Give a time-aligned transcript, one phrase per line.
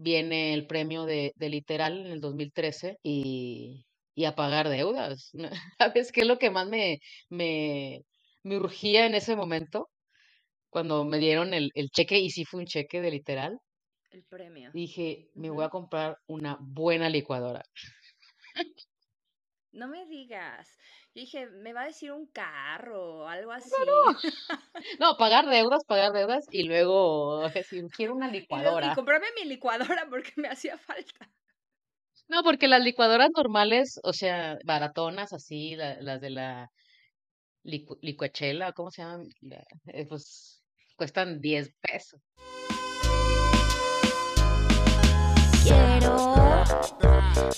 [0.00, 5.30] viene el premio de, de literal en el 2013 y, y a pagar deudas.
[5.78, 8.02] ¿Sabes qué es lo que más me, me,
[8.44, 9.90] me urgía en ese momento?
[10.70, 13.58] Cuando me dieron el, el cheque, y sí fue un cheque de literal,
[14.10, 14.72] El premio.
[14.72, 17.62] dije, me voy a comprar una buena licuadora.
[19.72, 20.68] No me digas.
[21.14, 23.70] Yo dije, me va a decir un carro o algo así.
[24.98, 28.94] No, pagar deudas, pagar deudas y luego decir, quiero una Y, luego- y licuadora.
[28.94, 31.30] comprarme mi licuadora porque me hacía falta.
[32.28, 36.70] No, porque las licuadoras normales, o sea, baratonas así, la- las de la
[37.64, 39.28] licu- licuachela, ¿cómo se llaman?
[39.40, 40.62] La- eh, pues
[40.96, 42.20] cuestan 10 pesos.
[45.62, 46.64] Quiero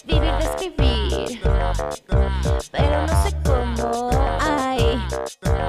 [0.05, 1.41] vivir de escribir,
[2.71, 4.11] pero no sé cómo.
[4.41, 4.99] Ay,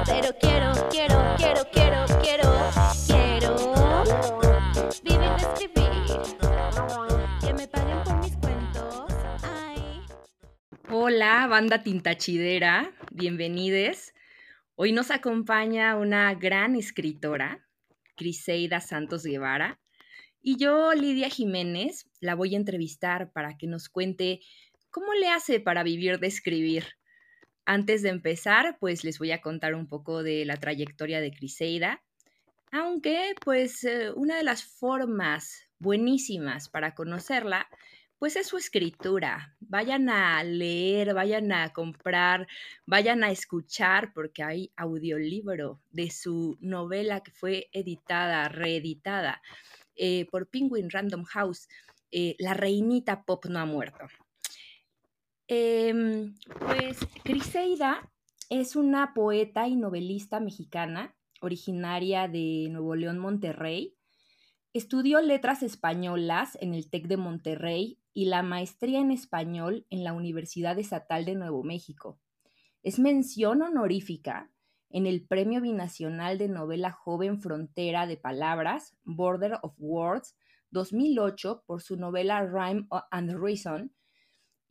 [0.05, 2.55] pero quiero, quiero, quiero, quiero, quiero,
[3.07, 3.55] quiero
[5.03, 6.19] vivir escribir.
[7.41, 9.05] Que me paguen por mis cuentos.
[9.43, 10.01] Ay.
[10.89, 12.91] Hola, banda tintachidera.
[13.11, 14.13] Bienvenides.
[14.75, 17.67] Hoy nos acompaña una gran escritora,
[18.15, 19.79] Criseida Santos Guevara.
[20.41, 24.41] Y yo, Lidia Jiménez, la voy a entrevistar para que nos cuente
[24.93, 26.85] cómo le hace para vivir de escribir.
[27.65, 32.03] Antes de empezar, pues les voy a contar un poco de la trayectoria de Criseida,
[32.71, 37.67] aunque pues eh, una de las formas buenísimas para conocerla,
[38.19, 39.55] pues es su escritura.
[39.59, 42.47] Vayan a leer, vayan a comprar,
[42.85, 49.41] vayan a escuchar, porque hay audiolibro de su novela que fue editada, reeditada
[49.95, 51.67] eh, por Penguin Random House,
[52.11, 54.07] eh, La Reinita Pop no ha muerto.
[55.47, 58.09] Em, pues Criseida
[58.49, 63.95] es una poeta y novelista mexicana, originaria de Nuevo León, Monterrey.
[64.73, 70.13] Estudió letras españolas en el TEC de Monterrey y la maestría en español en la
[70.13, 72.19] Universidad Estatal de Nuevo México.
[72.81, 74.49] Es mención honorífica
[74.89, 80.37] en el Premio Binacional de Novela Joven Frontera de Palabras, Border of Words,
[80.71, 83.91] 2008, por su novela Rhyme and Reason,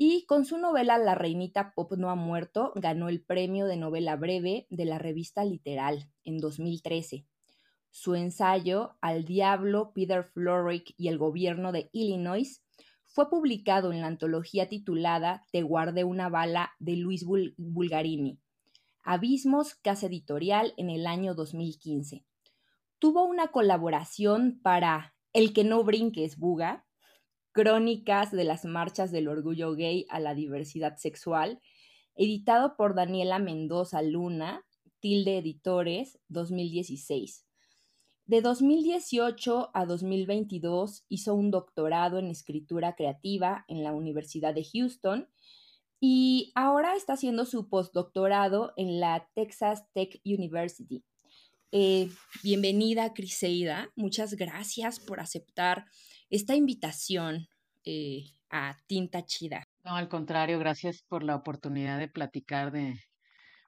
[0.04, 4.16] y con su novela La Reinita Pop no ha muerto, ganó el premio de novela
[4.16, 7.24] breve de la revista Literal en 2013.
[7.92, 12.64] Su ensayo Al Diablo, Peter Florrick y el Gobierno de Illinois
[13.04, 18.40] fue publicado en la antología titulada Te guardé una bala de Luis Bul Bulgarini.
[19.04, 22.24] Abismos, Casa Editorial, en el año 2015.
[22.98, 26.86] Tuvo una colaboración para El que no brinques, Buga,
[27.52, 31.60] Crónicas de las marchas del orgullo gay a la diversidad sexual,
[32.14, 34.64] editado por Daniela Mendoza Luna,
[35.00, 37.46] Tilde Editores, 2016.
[38.24, 45.28] De 2018 a 2022 hizo un doctorado en escritura creativa en la Universidad de Houston
[46.00, 51.04] y ahora está haciendo su postdoctorado en la Texas Tech University.
[51.72, 52.10] Eh,
[52.42, 53.90] bienvenida, Criseida.
[53.96, 55.86] Muchas gracias por aceptar
[56.32, 57.46] esta invitación
[57.84, 59.64] eh, a Tinta Chida.
[59.84, 62.98] No, al contrario, gracias por la oportunidad de platicar de,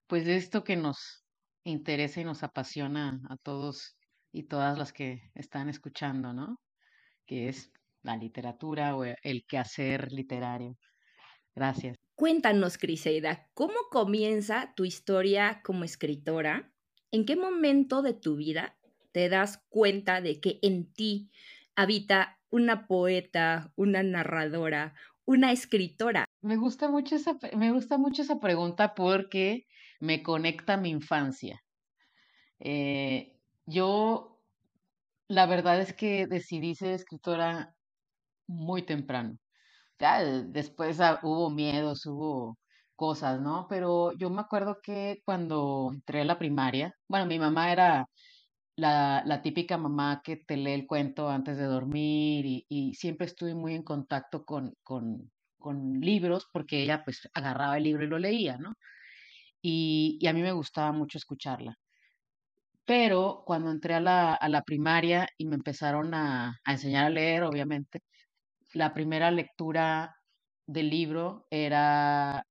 [0.07, 1.27] pues, de esto que nos
[1.65, 3.97] interesa y nos apasiona a todos
[4.33, 6.59] y todas las que están escuchando, ¿no?
[7.27, 7.71] Que es
[8.03, 10.79] la literatura o el quehacer literario.
[11.55, 11.99] Gracias.
[12.15, 16.73] Cuéntanos, Criseida, ¿cómo comienza tu historia como escritora?
[17.11, 18.79] ¿En qué momento de tu vida
[19.13, 21.31] te das cuenta de que en ti
[21.77, 24.94] habita una poeta, una narradora,
[25.25, 26.25] una escritora?
[26.41, 29.66] Me gusta mucho esa, me gusta mucho esa pregunta porque
[29.98, 31.60] me conecta a mi infancia.
[32.60, 34.41] Eh, yo,
[35.26, 37.75] la verdad es que decidí ser escritora
[38.47, 39.36] muy temprano.
[39.98, 42.56] Ya después ah, hubo miedos, hubo
[42.94, 43.66] cosas, ¿no?
[43.69, 48.06] Pero yo me acuerdo que cuando entré a la primaria, bueno, mi mamá era
[48.77, 53.27] la, la típica mamá que te lee el cuento antes de dormir y, y siempre
[53.27, 58.09] estuve muy en contacto con, con, con libros porque ella pues agarraba el libro y
[58.09, 58.75] lo leía, ¿no?
[59.63, 61.77] Y, y a mí me gustaba mucho escucharla.
[62.87, 67.10] Pero cuando entré a la, a la primaria y me empezaron a, a enseñar a
[67.10, 68.01] leer, obviamente,
[68.75, 70.16] la primera lectura
[70.66, 72.45] del libro era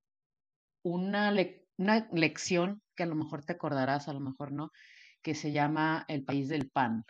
[0.84, 4.72] una, lec- una lección que a lo mejor te acordarás, a lo mejor no,
[5.24, 7.06] que se llama El País del Pan.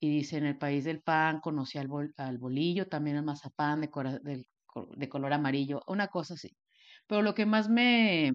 [0.00, 3.80] Y dice, en el País del Pan conocí al, bol- al bolillo, también al mazapán
[3.82, 6.56] de, cora- de color amarillo, una cosa así.
[7.06, 8.32] Pero lo que más me,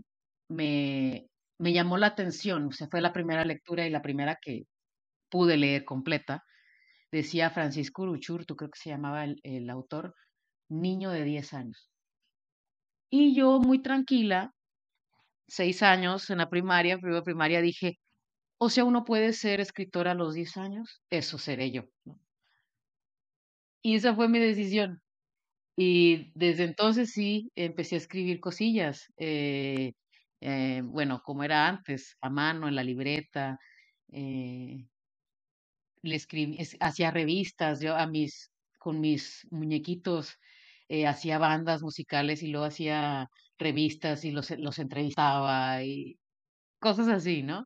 [0.49, 1.27] me,
[1.59, 4.63] me llamó la atención, o sea, fue la primera lectura y la primera que
[5.29, 6.43] pude leer completa,
[7.11, 10.15] decía Francisco Uruchurtu, creo que se llamaba el, el autor,
[10.69, 11.91] niño de 10 años.
[13.09, 14.53] Y yo muy tranquila,
[15.47, 17.99] seis años en la primaria, primero primaria, dije,
[18.57, 21.83] o sea, uno puede ser escritor a los 10 años, eso seré yo.
[22.05, 22.19] ¿no?
[23.81, 25.01] Y esa fue mi decisión.
[25.77, 29.13] Y desde entonces sí empecé a escribir cosillas.
[29.17, 29.93] eh,
[30.41, 33.59] eh, bueno, como era antes, a mano, en la libreta.
[34.13, 34.87] eh,
[36.01, 40.37] le escribí, es- hacía revistas, yo a mis, con mis muñequitos,
[40.87, 46.19] eh, hacía bandas musicales y luego hacía revistas y los, los entrevistaba y
[46.79, 47.65] cosas así, ¿no?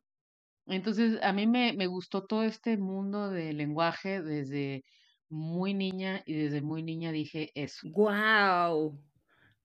[0.70, 4.84] Entonces, a mí me, me gustó todo este mundo del lenguaje desde
[5.28, 7.88] muy niña y desde muy niña dije eso.
[7.94, 9.02] ¡Guau!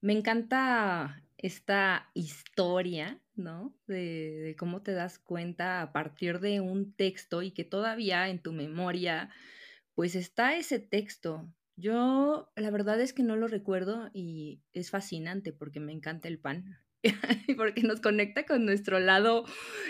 [0.00, 3.78] Me encanta esta historia, ¿no?
[3.86, 8.42] De, de cómo te das cuenta a partir de un texto y que todavía en
[8.42, 9.30] tu memoria,
[9.94, 11.54] pues está ese texto.
[11.76, 16.40] Yo, la verdad es que no lo recuerdo y es fascinante porque me encanta el
[16.40, 16.78] pan.
[17.56, 19.44] porque nos conecta con nuestro lado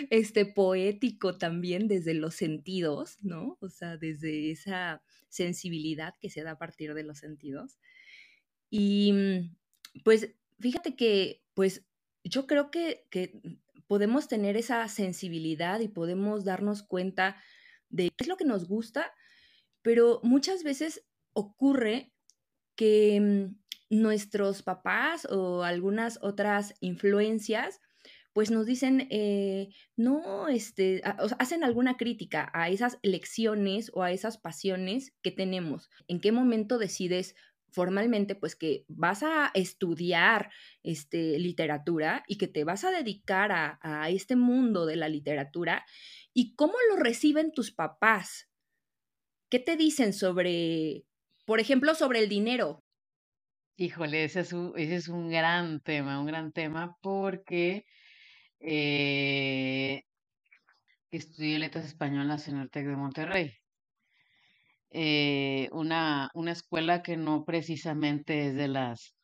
[0.09, 3.57] este poético también desde los sentidos, ¿no?
[3.61, 7.77] O sea, desde esa sensibilidad que se da a partir de los sentidos.
[8.69, 9.55] Y mm,
[10.03, 11.85] pues fíjate que, pues
[12.23, 13.39] yo creo que, que
[13.87, 17.41] podemos tener esa sensibilidad y podemos darnos cuenta
[17.89, 19.13] de qué es lo que nos gusta,
[19.81, 22.11] pero muchas veces ocurre
[22.75, 27.79] que mm, nuestros papás o algunas otras influencias
[28.37, 34.11] pues nos dicen, eh, no, este, o hacen alguna crítica a esas elecciones o a
[34.11, 35.89] esas pasiones que tenemos.
[36.07, 37.33] ¿En qué momento decides
[37.71, 40.51] formalmente, pues que vas a estudiar
[40.83, 45.83] este, literatura y que te vas a dedicar a, a este mundo de la literatura?
[46.31, 48.51] ¿Y cómo lo reciben tus papás?
[49.49, 51.05] ¿Qué te dicen sobre,
[51.47, 52.83] por ejemplo, sobre el dinero?
[53.79, 57.85] Híjole, ese es un, ese es un gran tema, un gran tema porque
[58.59, 60.03] eh,
[61.11, 63.53] estudié letras españolas en el TEC de Monterrey.
[64.89, 69.15] Eh, una, una escuela que no precisamente es de las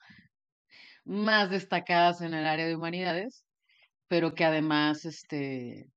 [1.06, 3.46] más destacadas en el área de humanidades,
[4.08, 5.90] pero que además este,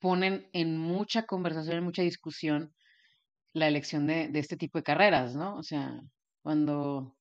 [0.00, 2.74] ponen en mucha conversación, en mucha discusión
[3.52, 5.56] la elección de, de este tipo de carreras, ¿no?
[5.56, 6.00] O sea,
[6.42, 7.15] cuando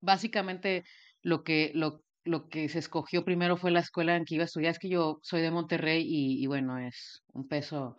[0.00, 0.84] básicamente
[1.22, 4.46] lo que, lo, lo que se escogió primero fue la escuela en que iba a
[4.46, 4.72] estudiar.
[4.72, 7.96] Es que yo soy de Monterrey y, y bueno, es un peso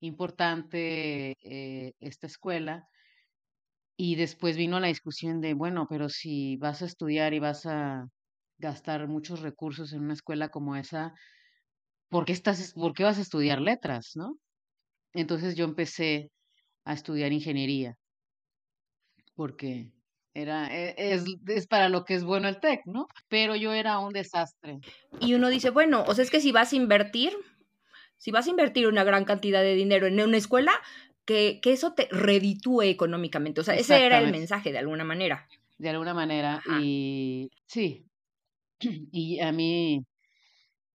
[0.00, 2.86] importante eh, esta escuela.
[3.96, 8.06] Y después vino la discusión de, bueno, pero si vas a estudiar y vas a
[8.58, 11.12] gastar muchos recursos en una escuela como esa,
[12.08, 14.36] ¿por qué estás, por qué vas a estudiar letras, no?
[15.14, 16.30] Entonces yo empecé
[16.84, 17.96] a estudiar ingeniería
[19.34, 19.90] porque
[20.34, 23.08] era, e- es, es para lo que es bueno el TEC, ¿no?
[23.28, 24.78] Pero yo era un desastre.
[25.20, 27.32] Y uno dice, bueno, o sea, es que si vas a invertir,
[28.16, 30.72] si vas a invertir una gran cantidad de dinero en una escuela,
[31.24, 33.60] que, que eso te reditúe económicamente.
[33.60, 35.46] O sea, ese era el mensaje de alguna manera.
[35.78, 36.56] de alguna manera.
[36.56, 36.80] Ajá.
[36.82, 38.04] Y sí,
[38.80, 40.04] y a mí,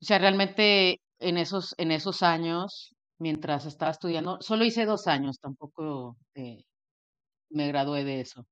[0.01, 5.39] o sea, realmente en esos, en esos años, mientras estaba estudiando, solo hice dos años,
[5.39, 6.63] tampoco eh,
[7.49, 8.45] me gradué de eso.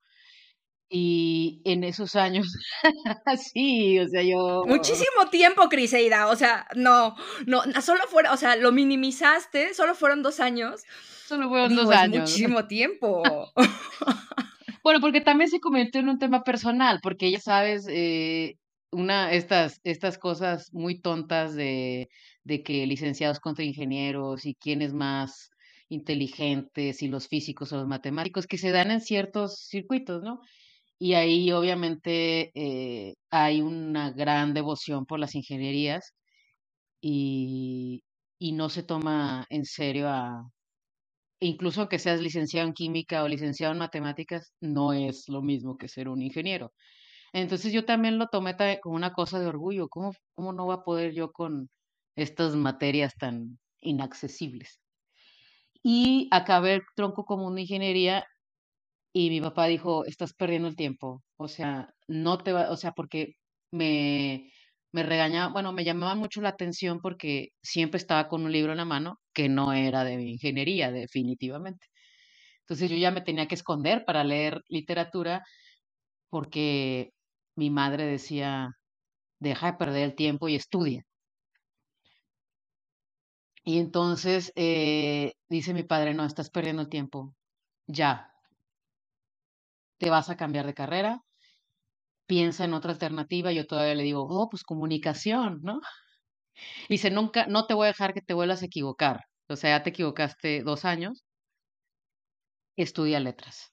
[0.95, 2.45] Y en esos años,
[3.51, 6.27] sí, o sea, yo, Muchísimo tiempo, Criseida.
[6.27, 7.15] O sea, no,
[7.47, 10.81] no, solo fuera, o sea, lo minimizaste, solo fueron dos años.
[11.25, 12.19] solo fueron Digo, dos es años.
[12.21, 13.23] muchísimo tiempo.
[14.83, 18.57] Bueno, porque también se convirtió en un tema personal, porque ya sabes, eh,
[18.91, 22.09] una, estas, estas cosas muy tontas de,
[22.43, 25.49] de que licenciados contra ingenieros y quién es más
[25.87, 30.41] inteligentes, y los físicos o los matemáticos, que se dan en ciertos circuitos, ¿no?
[30.99, 36.13] Y ahí obviamente eh, hay una gran devoción por las ingenierías
[37.01, 38.03] y,
[38.39, 40.49] y no se toma en serio a,
[41.39, 45.87] incluso aunque seas licenciado en química o licenciado en matemáticas, no es lo mismo que
[45.87, 46.73] ser un ingeniero.
[47.33, 49.89] Entonces yo también lo tomé como una cosa de orgullo.
[49.89, 51.69] ¿Cómo, cómo no va a poder yo con
[52.15, 54.79] estas materias tan inaccesibles?
[55.83, 58.25] Y acabé el tronco común de ingeniería
[59.13, 61.23] y mi papá dijo, estás perdiendo el tiempo.
[61.37, 63.35] O sea, no te va, o sea, porque
[63.71, 64.51] me,
[64.91, 68.79] me regañaba, bueno, me llamaba mucho la atención porque siempre estaba con un libro en
[68.79, 71.87] la mano que no era de ingeniería, definitivamente.
[72.61, 75.43] Entonces yo ya me tenía que esconder para leer literatura
[76.29, 77.11] porque
[77.55, 78.69] mi madre decía,
[79.39, 81.03] deja de perder el tiempo y estudia.
[83.65, 87.33] Y entonces eh, dice mi padre, no, estás perdiendo el tiempo,
[87.87, 88.32] ya,
[89.97, 91.21] te vas a cambiar de carrera,
[92.27, 93.51] piensa en otra alternativa.
[93.51, 95.79] Yo todavía le digo, oh, pues comunicación, ¿no?
[96.89, 99.21] Dice, nunca, no te voy a dejar que te vuelvas a equivocar.
[99.49, 101.23] O sea, ya te equivocaste dos años,
[102.75, 103.71] estudia letras.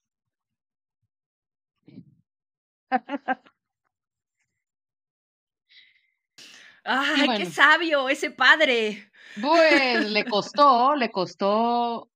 [6.83, 7.45] ¡Ay, bueno.
[7.45, 9.11] qué sabio ese padre!
[9.41, 12.09] Pues le costó, le costó,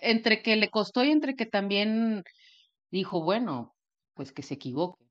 [0.00, 2.22] entre que le costó y entre que también
[2.94, 3.74] dijo, bueno,
[4.14, 5.04] pues que se equivoque.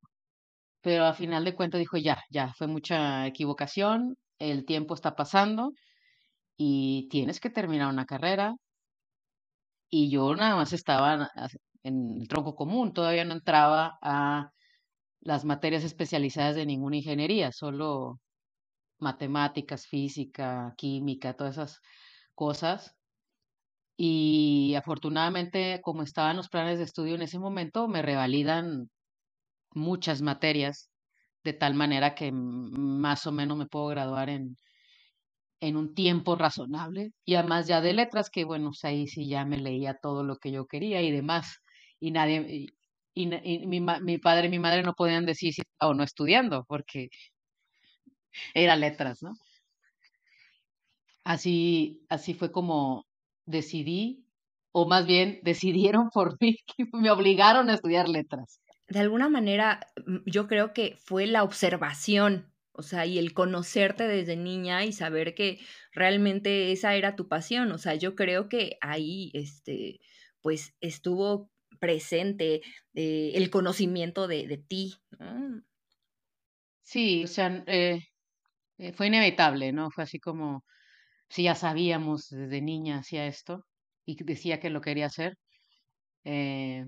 [0.81, 5.71] Pero a final de cuentas dijo, ya, ya, fue mucha equivocación, el tiempo está pasando
[6.57, 8.55] y tienes que terminar una carrera.
[9.89, 11.29] Y yo nada más estaba
[11.83, 14.49] en el tronco común, todavía no entraba a
[15.21, 18.19] las materias especializadas de ninguna ingeniería, solo
[18.99, 21.81] matemáticas, física, química, todas esas
[22.35, 22.95] cosas.
[24.05, 28.89] Y afortunadamente, como estaban los planes de estudio en ese momento, me revalidan
[29.71, 30.89] muchas materias,
[31.45, 34.57] de tal manera que más o menos me puedo graduar en,
[35.61, 37.11] en un tiempo razonable.
[37.23, 40.35] Y además ya de letras, que bueno, pues ahí sí ya me leía todo lo
[40.37, 41.59] que yo quería y demás.
[42.01, 42.67] Y nadie,
[43.13, 46.65] y, mi, mi, padre y mi madre no podían decir si estaba o no estudiando,
[46.67, 47.07] porque
[48.53, 49.33] era letras, ¿no?
[51.23, 53.05] Así, así fue como
[53.45, 54.25] decidí,
[54.71, 58.61] o más bien decidieron por mí, que me obligaron a estudiar letras.
[58.87, 59.79] De alguna manera,
[60.25, 65.35] yo creo que fue la observación, o sea, y el conocerte desde niña y saber
[65.35, 65.59] que
[65.93, 69.99] realmente esa era tu pasión, o sea, yo creo que ahí, este,
[70.41, 72.61] pues estuvo presente
[72.93, 74.95] eh, el conocimiento de, de ti.
[75.19, 75.63] ¿no?
[76.81, 78.01] Sí, o sea, eh,
[78.93, 79.89] fue inevitable, ¿no?
[79.91, 80.63] Fue así como,
[81.33, 83.65] si ya sabíamos desde niña hacía esto
[84.05, 85.37] y decía que lo quería hacer.
[86.25, 86.85] Eh,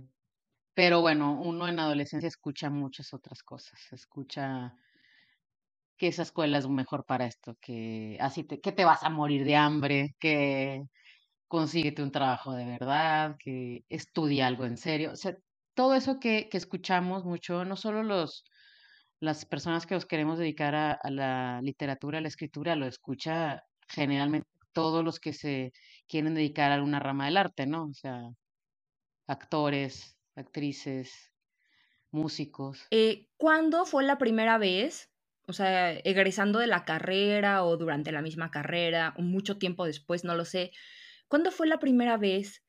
[0.75, 3.79] pero bueno, uno en adolescencia escucha muchas otras cosas.
[3.91, 4.73] Escucha
[5.97, 9.45] que esa escuela es mejor para esto, que así te, que te vas a morir
[9.45, 10.83] de hambre, que
[11.47, 15.11] consíguete un trabajo de verdad, que estudia algo en serio.
[15.13, 15.35] O sea,
[15.73, 18.43] todo eso que, que escuchamos mucho, no solo los,
[19.19, 23.63] las personas que nos queremos dedicar a, a, la literatura, a la escritura, lo escucha
[23.87, 25.71] generalmente todos los que se
[26.07, 27.85] quieren dedicar a alguna rama del arte, ¿no?
[27.85, 28.29] O sea,
[29.27, 31.31] actores, actrices,
[32.11, 32.87] músicos.
[32.91, 35.09] Eh, ¿Cuándo fue la primera vez,
[35.47, 40.23] o sea, egresando de la carrera o durante la misma carrera, o mucho tiempo después,
[40.23, 40.71] no lo sé,
[41.27, 42.63] ¿cuándo fue la primera vez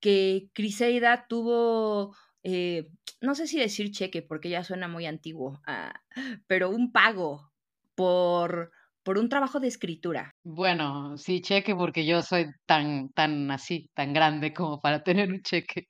[0.00, 6.02] que Criseida tuvo, eh, no sé si decir cheque, porque ya suena muy antiguo, ah,
[6.46, 7.52] pero un pago
[7.94, 8.70] por,
[9.08, 10.34] por un trabajo de escritura?
[10.44, 15.40] Bueno, sí, cheque, porque yo soy tan, tan así, tan grande como para tener un
[15.40, 15.84] cheque.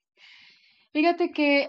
[0.92, 1.68] Fíjate que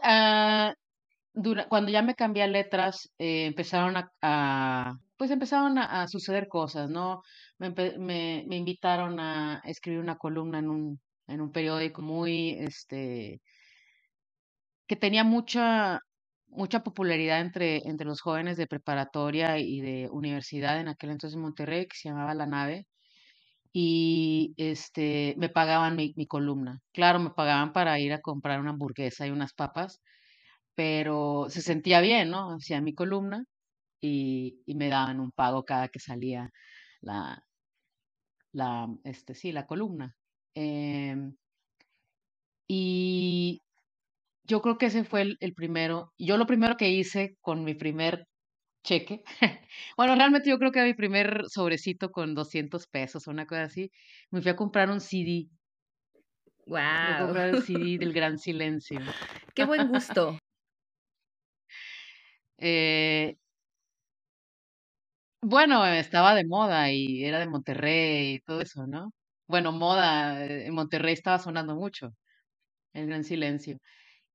[1.34, 6.08] dura, cuando ya me cambié a letras, eh, empezaron a, a, pues empezaron a, a,
[6.08, 7.24] suceder cosas, ¿no?
[7.58, 13.41] Me, me, me, invitaron a escribir una columna en un, en un periódico muy, este,
[14.86, 16.00] que tenía mucha,
[16.50, 21.44] mucha popularidad entre, entre los jóvenes de preparatoria y de universidad en aquel entonces en
[21.44, 22.88] Monterrey, que se llamaba La Nave
[23.74, 26.82] y este me pagaban mi, mi, columna.
[26.94, 30.01] Claro, me pagaban para ir a comprar una hamburguesa y unas papas,
[30.75, 32.56] pero se sentía bien, ¿no?
[32.56, 33.46] Hacía mi columna
[34.01, 36.51] y, y me daban un pago cada que salía
[37.01, 37.44] la,
[38.53, 40.15] la, este, sí, la columna.
[40.56, 41.15] Eh,
[42.68, 43.62] y
[44.50, 46.12] yo creo que ese fue el, el primero.
[46.18, 48.27] Yo lo primero que hice con mi primer
[48.84, 49.24] cheque.
[49.98, 53.91] bueno, realmente yo creo que mi primer sobrecito con 200 pesos o una cosa así,
[54.32, 55.48] me fui a comprar un CD.
[56.65, 56.79] Wow.
[56.79, 59.00] Me fui a comprar el CD del Gran Silencio.
[59.53, 60.39] Qué buen gusto.
[62.58, 63.38] eh,
[65.41, 69.13] bueno, estaba de moda y era de Monterrey y todo eso, ¿no?
[69.48, 72.13] Bueno, moda, en Monterrey estaba sonando mucho,
[72.94, 73.77] el Gran Silencio.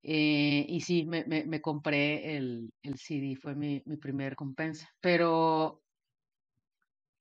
[0.06, 4.87] Eh, y sí, me, me, compré el, el, CD, fue mi, mi primer compensa.
[5.00, 5.82] Pero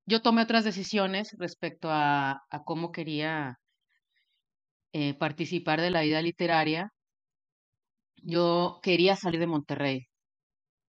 [0.06, 3.58] yo tomé otras decisiones respecto a, a cómo quería
[4.92, 6.92] eh, participar de la vida literaria.
[8.18, 10.08] Yo quería salir de Monterrey.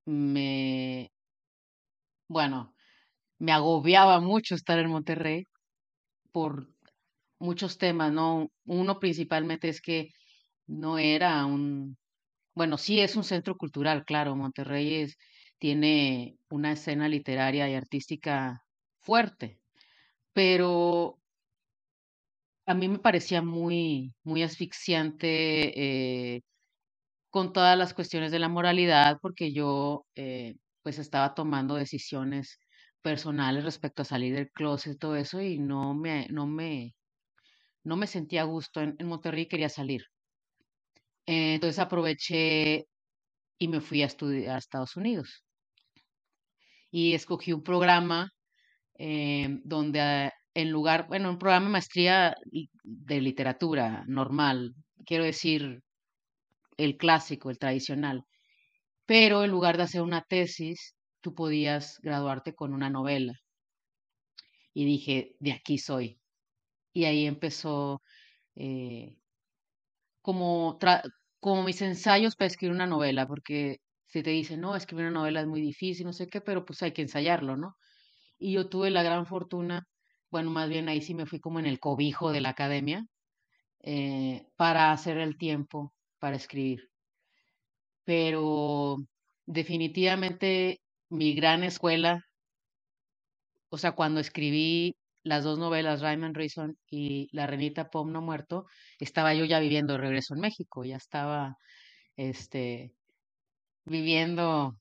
[0.06, 1.10] Me,
[2.28, 2.74] bueno,
[3.38, 5.46] me agobiaba mucho estar en Monterrey
[6.32, 6.68] por
[7.38, 8.48] muchos temas, ¿no?
[8.66, 10.10] Uno principalmente es que
[10.66, 11.96] no era un,
[12.54, 15.18] bueno, sí es un centro cultural, claro, Monterrey es,
[15.58, 18.64] tiene una escena literaria y artística
[19.00, 19.60] fuerte,
[20.34, 21.20] pero
[22.66, 26.42] a mí me parecía muy, muy asfixiante eh,
[27.30, 32.60] con todas las cuestiones de la moralidad, porque yo eh, pues estaba tomando decisiones
[33.02, 36.94] personales respecto a salir del closet todo eso, y no me, no me,
[37.84, 40.04] no me sentía a gusto en, en Monterrey quería salir.
[41.26, 42.86] Eh, entonces aproveché
[43.58, 45.44] y me fui a estudiar a Estados Unidos.
[46.90, 48.30] Y escogí un programa
[48.98, 52.36] eh, donde ah, en lugar, bueno, un programa de maestría
[52.84, 55.82] de literatura normal, quiero decir,
[56.76, 58.24] el clásico, el tradicional,
[59.06, 63.34] pero en lugar de hacer una tesis, tú podías graduarte con una novela.
[64.72, 66.18] Y dije, de aquí soy.
[66.92, 68.02] Y ahí empezó
[68.56, 69.16] eh,
[70.26, 71.02] como, tra-
[71.40, 73.78] como mis ensayos para escribir una novela, porque
[74.08, 76.82] si te dicen, no, escribir una novela es muy difícil, no sé qué, pero pues
[76.82, 77.76] hay que ensayarlo, ¿no?
[78.38, 79.86] Y yo tuve la gran fortuna,
[80.30, 83.06] bueno, más bien ahí sí me fui como en el cobijo de la academia,
[83.82, 86.90] eh, para hacer el tiempo para escribir.
[88.04, 88.96] Pero
[89.46, 92.24] definitivamente mi gran escuela,
[93.70, 98.22] o sea, cuando escribí las dos novelas, Rhyme and Reason y La Renita Pom no
[98.22, 98.66] muerto,
[99.00, 101.56] estaba yo ya viviendo de regreso en México, ya estaba,
[102.16, 102.94] este,
[103.86, 104.78] viviendo,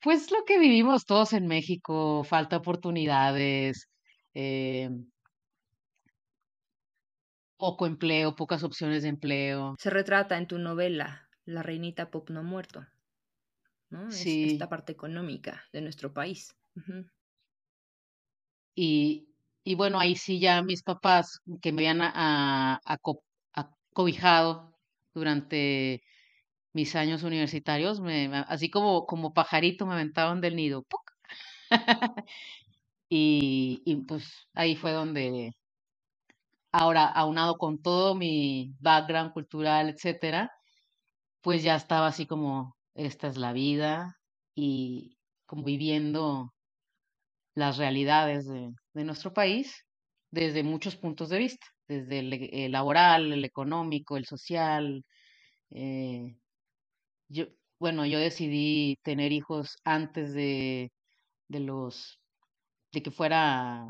[0.00, 3.88] pues lo que vivimos todos en México, falta de oportunidades,
[4.34, 4.88] eh,
[7.56, 9.76] poco empleo, pocas opciones de empleo.
[9.78, 12.86] Se retrata en tu novela La reinita pop no muerto,
[13.90, 14.14] ¿no?
[14.14, 16.56] Es Sí, esta parte económica de nuestro país.
[18.80, 19.28] Y,
[19.64, 22.12] y bueno, ahí sí ya mis papás que me habían a-
[22.76, 23.22] a- aco-
[23.54, 24.74] acobijado
[25.14, 26.02] durante
[26.74, 28.00] mis años universitarios,
[28.48, 30.84] así como, como pajarito me aventaban del nido.
[33.10, 35.52] Y, y pues ahí fue donde,
[36.72, 40.50] ahora, aunado con todo mi background cultural, etcétera,
[41.42, 44.18] pues ya estaba así como, esta es la vida
[44.54, 46.54] y como viviendo
[47.58, 48.70] las realidades de,
[49.04, 49.84] nuestro país
[50.30, 55.04] desde muchos puntos de vista, desde el, e- laboral, el económico, el social.
[55.70, 56.36] eh,
[57.28, 57.46] yo,
[57.78, 60.92] bueno, yo decidí tener hijos antes de,
[61.48, 62.20] de los,
[62.92, 63.86] de que fuera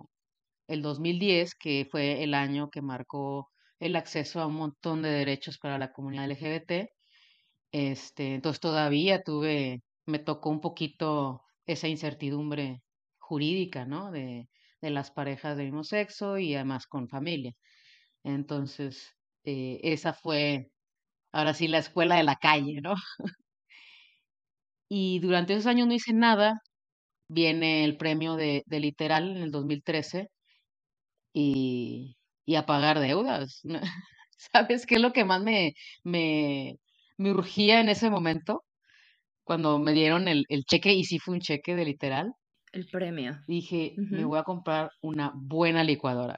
[0.68, 3.50] el 2010, que fue el año que marcó
[3.80, 6.90] el acceso a un montón de derechos para la comunidad LGBT.
[7.72, 12.82] Este, entonces todavía tuve, me tocó un poquito esa incertidumbre
[13.28, 14.10] jurídica, ¿no?
[14.12, 14.48] De,
[14.82, 17.52] de las parejas del mismo sexo y además con familia.
[18.24, 19.14] Entonces,
[19.44, 20.70] eh, esa fue,
[21.32, 22.94] ahora sí, la escuela de la calle, ¿no?
[24.88, 26.60] Y durante esos años no hice nada.
[27.28, 30.28] Viene el premio de, de Literal en el 2013
[31.34, 33.62] y, y a pagar deudas.
[34.52, 36.76] ¿Sabes qué es lo que más me, me,
[37.18, 38.64] me urgía en ese momento?
[39.44, 42.32] Cuando me dieron el, el cheque, y sí fue un cheque de Literal,
[42.72, 43.40] El premio.
[43.46, 46.36] dije, me voy a comprar una buena licuadora.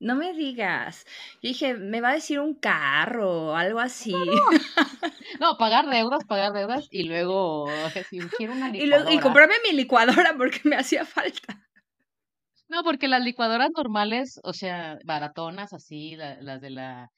[0.00, 1.04] No me digas.
[1.40, 4.12] Yo dije, me va a decir un carro o algo así.
[5.40, 7.66] No, pagar deudas, pagar deudas y luego
[8.10, 9.20] si quiero una Y, lo- y licuadora.
[9.22, 11.62] comprarme mi licuadora porque me hacía falta.
[12.68, 17.10] No, porque las licuadoras normales, o sea, baratonas así, la- las de la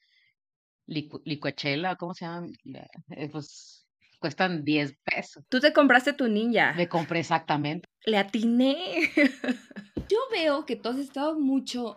[0.87, 2.51] licu- licuachela, ¿cómo se llaman?
[2.63, 3.86] La- eh, pues
[4.19, 5.43] cuestan 10 pesos.
[5.49, 6.73] Tú te compraste tu ninja.
[6.73, 7.87] Me compré exactamente.
[8.05, 8.77] Le atiné.
[10.09, 11.95] Yo veo que tú has estado mucho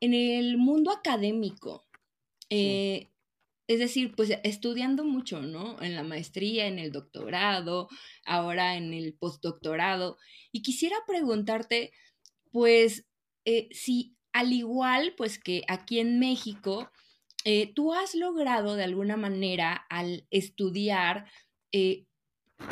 [0.00, 1.84] en el mundo académico.
[2.48, 2.58] Sí.
[2.58, 3.12] Eh,
[3.68, 5.80] es decir, pues estudiando mucho, ¿no?
[5.80, 7.88] En la maestría, en el doctorado,
[8.26, 10.18] ahora en el postdoctorado.
[10.50, 11.92] Y quisiera preguntarte,
[12.50, 13.06] pues,
[13.44, 16.90] eh, si al igual, pues que aquí en México,
[17.44, 21.26] eh, tú has logrado de alguna manera al estudiar,
[21.72, 22.06] eh,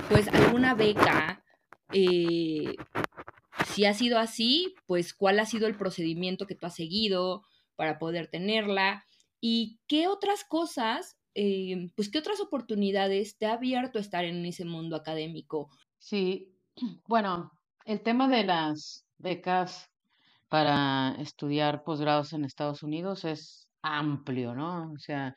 [0.09, 1.45] pues alguna beca,
[1.93, 2.77] eh,
[3.67, 7.43] si ha sido así, pues cuál ha sido el procedimiento que tú has seguido
[7.77, 9.05] para poder tenerla
[9.41, 14.65] y qué otras cosas, eh, pues qué otras oportunidades te ha abierto estar en ese
[14.65, 15.71] mundo académico.
[15.99, 16.55] Sí,
[17.09, 17.51] bueno,
[17.85, 19.91] el tema de las becas
[20.49, 24.93] para estudiar posgrados en Estados Unidos es amplio, ¿no?
[24.93, 25.35] O sea,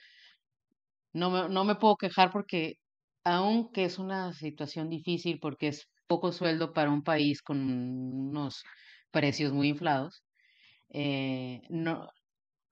[1.14, 2.80] no me, no me puedo quejar porque,
[3.24, 8.64] aunque es una situación difícil porque es poco sueldo para un país con unos
[9.12, 10.24] precios muy inflados,
[10.90, 12.10] eh, no,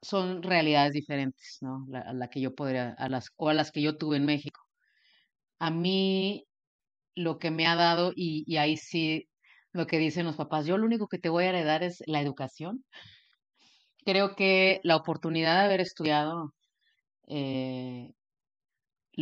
[0.01, 1.85] son realidades diferentes, ¿no?
[1.89, 4.25] La- a la que yo podría, a las, o a las que yo tuve en
[4.25, 4.61] México.
[5.59, 6.45] A mí
[7.15, 9.29] lo que me ha dado, y, y ahí sí,
[9.73, 12.21] lo que dicen los papás, yo lo único que te voy a heredar es la
[12.21, 12.85] educación.
[14.05, 16.53] creo que la oportunidad de haber estudiado
[17.27, 18.11] eh,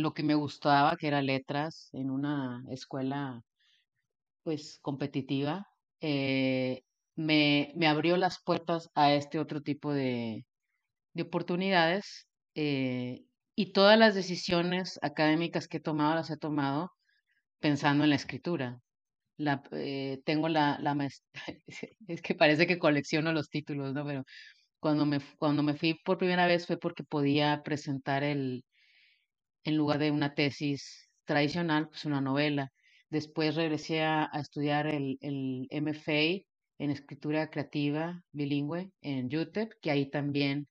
[0.02, 3.42] lo que me gustaba, que era letras, en una escuela
[4.42, 5.68] pues competitiva,
[6.00, 6.82] eh,
[7.16, 10.46] me, me abrió las puertas a este otro tipo de,
[11.14, 16.92] de oportunidades eh, y todas las decisiones académicas que he tomado las he tomado
[17.60, 18.80] pensando en la escritura.
[19.36, 20.96] La, eh, tengo la, la
[22.08, 24.04] es que parece que colecciono los títulos, ¿no?
[24.06, 24.24] Pero
[24.80, 28.64] cuando me, cuando me fui por primera vez fue porque podía presentar el,
[29.64, 32.72] en lugar de una tesis tradicional, pues una novela.
[33.08, 36.44] Después regresé a, estudiar el, el MFA
[36.78, 40.66] en escritura creativa bilingüe en UTEP, que ahí también.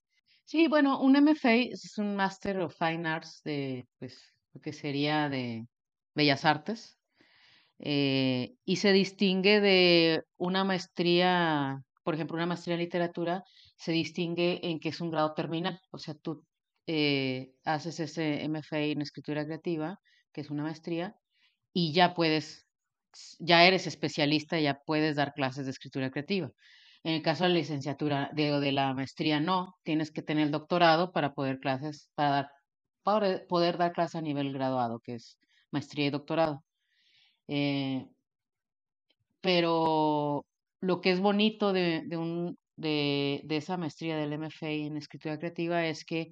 [0.45, 4.19] Sí, bueno, un MFA es un Master of Fine Arts de, pues,
[4.53, 5.67] lo que sería de
[6.15, 6.97] Bellas Artes.
[7.77, 13.43] Eh, y se distingue de una maestría, por ejemplo, una maestría en literatura,
[13.77, 15.79] se distingue en que es un grado terminal.
[15.91, 16.43] O sea, tú
[16.91, 19.99] eh, haces ese MFA en escritura creativa,
[20.33, 21.15] que es una maestría,
[21.71, 22.65] y ya puedes,
[23.37, 26.49] ya eres especialista, ya puedes dar clases de escritura creativa.
[27.03, 30.51] En el caso de la licenciatura de, de la maestría, no, tienes que tener el
[30.51, 32.49] doctorado para poder clases, para
[33.03, 35.37] dar, poder dar clases a nivel graduado, que es
[35.69, 36.63] maestría y doctorado.
[37.47, 38.07] Eh,
[39.41, 40.43] pero
[40.81, 45.37] lo que es bonito de, de, un, de, de esa maestría del MFA en escritura
[45.37, 46.31] creativa es que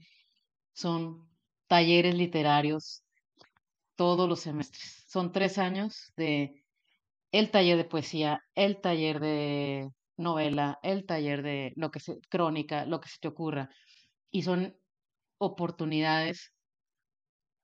[0.78, 1.28] son
[1.66, 3.04] talleres literarios
[3.96, 5.06] todos los semestres.
[5.08, 6.64] Son tres años de
[7.32, 12.86] el taller de poesía, el taller de novela, el taller de lo que se, crónica,
[12.86, 13.72] lo que se te ocurra.
[14.30, 14.78] Y son
[15.40, 16.54] oportunidades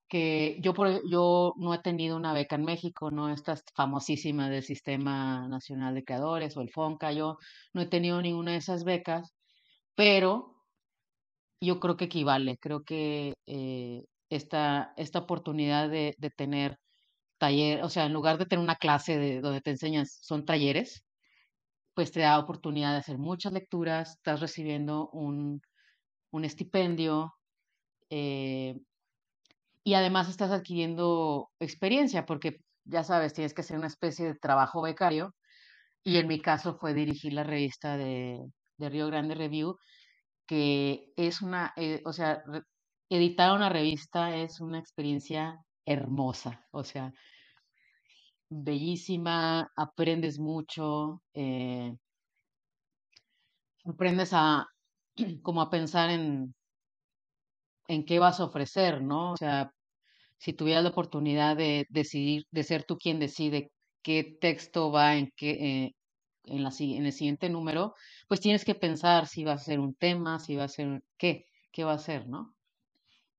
[0.10, 0.73] que yo,
[1.08, 6.04] yo no he tenido una beca en México, no estas famosísimas del Sistema Nacional de
[6.04, 7.38] Creadores o el FONCA, yo
[7.73, 9.34] no he tenido ninguna de esas becas,
[9.95, 10.54] pero
[11.63, 16.78] yo creo que equivale, creo que eh, esta, esta oportunidad de, de tener
[17.39, 21.04] taller, o sea, en lugar de tener una clase de, donde te enseñas, son talleres,
[21.93, 25.62] pues te da oportunidad de hacer muchas lecturas, estás recibiendo un,
[26.32, 27.34] un estipendio
[28.10, 28.76] eh,
[29.84, 34.82] y además estás adquiriendo experiencia porque ya sabes, tienes que hacer una especie de trabajo
[34.82, 35.36] becario
[36.04, 38.39] y en mi caso fue dirigir la revista de,
[38.78, 39.78] de Río Grande Review,
[40.47, 42.43] que es una, eh, o sea,
[43.10, 47.13] editar una revista es una experiencia hermosa, o sea,
[48.49, 51.93] bellísima, aprendes mucho, eh,
[53.86, 54.65] aprendes a
[55.43, 56.53] como a pensar en,
[57.88, 59.32] en qué vas a ofrecer, ¿no?
[59.34, 59.71] O sea,
[60.39, 63.71] si tuvieras la oportunidad de decidir, de ser tú quien decide
[64.03, 65.51] qué texto va en qué,
[65.86, 65.95] eh,
[66.45, 67.95] en, la, en el siguiente número,
[68.27, 71.47] pues tienes que pensar si va a ser un tema, si va a ser qué,
[71.71, 72.53] qué va a ser, ¿no?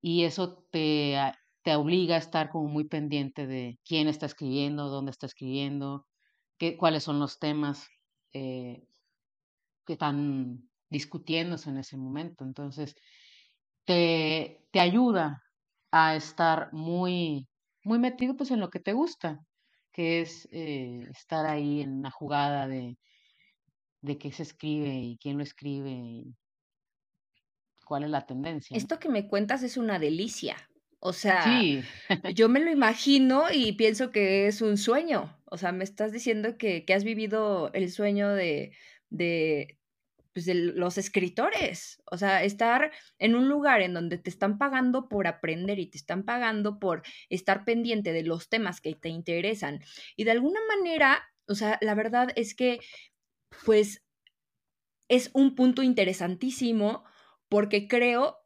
[0.01, 1.15] Y eso te,
[1.63, 6.05] te obliga a estar como muy pendiente de quién está escribiendo, dónde está escribiendo,
[6.57, 7.87] qué, cuáles son los temas
[8.33, 8.83] eh,
[9.85, 12.43] que están discutiéndose en ese momento.
[12.43, 12.95] Entonces,
[13.85, 15.41] te, te ayuda
[15.91, 17.47] a estar muy,
[17.83, 19.39] muy metido pues en lo que te gusta,
[19.95, 22.97] que es eh, estar ahí en la jugada de,
[24.01, 26.35] de qué se escribe y quién lo escribe y
[27.85, 28.75] cuál es la tendencia.
[28.75, 30.57] Esto que me cuentas es una delicia.
[30.99, 31.81] O sea, sí.
[32.35, 35.41] yo me lo imagino y pienso que es un sueño.
[35.45, 38.73] O sea, me estás diciendo que, que has vivido el sueño de,
[39.09, 39.79] de,
[40.35, 42.03] pues, de los escritores.
[42.11, 45.97] O sea, estar en un lugar en donde te están pagando por aprender y te
[45.97, 49.79] están pagando por estar pendiente de los temas que te interesan.
[50.17, 52.81] Y de alguna manera, o sea, la verdad es que,
[53.65, 54.03] pues,
[55.07, 57.05] es un punto interesantísimo
[57.47, 58.39] porque creo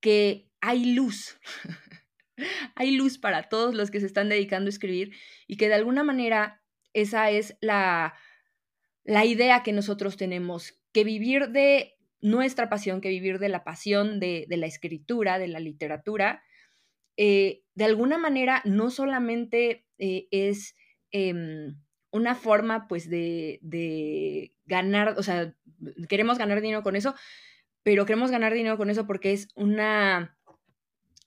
[0.00, 1.38] que hay luz.
[2.74, 6.04] hay luz para todos los que se están dedicando a escribir y que de alguna
[6.04, 8.14] manera esa es la,
[9.04, 14.18] la idea que nosotros tenemos, que vivir de nuestra pasión, que vivir de la pasión
[14.20, 16.42] de, la escritura, de la literatura,
[17.18, 20.74] eh, de alguna manera no solamente eh, es
[21.12, 21.34] eh,
[22.14, 25.54] una forma pues de, ganar, o sea,
[26.08, 27.14] queremos ganar dinero con eso,
[27.82, 30.38] pero queremos ganar dinero con eso porque es una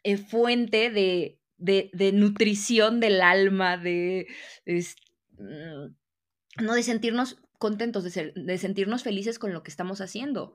[0.03, 4.27] eh, fuente de, de, nutrición del alma, de,
[4.65, 10.53] mm, no de sentirnos contentos, de, ser, de, sentirnos felices con lo que estamos haciendo,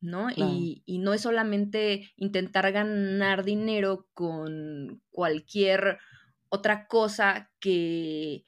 [0.00, 0.28] ¿no?
[0.28, 0.52] Claro.
[0.52, 5.98] Y, y, no es solamente intentar ganar dinero con cualquier
[6.48, 8.44] otra cosa que,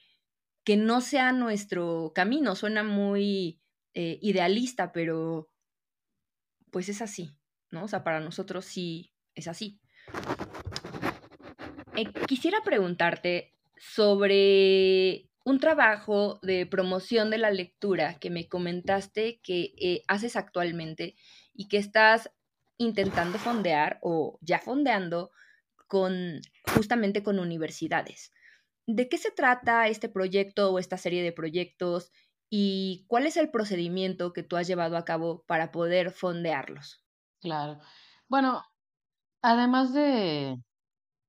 [0.63, 2.55] que no sea nuestro camino.
[2.55, 3.61] Suena muy
[3.93, 5.49] eh, idealista, pero
[6.71, 7.37] pues es así,
[7.69, 7.85] ¿no?
[7.85, 9.79] O sea, para nosotros sí es así.
[11.95, 19.73] Eh, quisiera preguntarte sobre un trabajo de promoción de la lectura que me comentaste que
[19.77, 21.15] eh, haces actualmente
[21.53, 22.31] y que estás
[22.77, 25.31] intentando fondear o ya fondeando
[25.87, 26.41] con
[26.75, 28.31] justamente con universidades.
[28.87, 32.11] ¿De qué se trata este proyecto o esta serie de proyectos
[32.49, 37.03] y cuál es el procedimiento que tú has llevado a cabo para poder fondearlos?
[37.39, 37.79] Claro.
[38.27, 38.61] Bueno,
[39.41, 40.55] además de,